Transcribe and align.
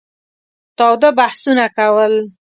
تاوده 0.77 1.09
بحثونه 1.17 1.65
کول. 1.77 2.13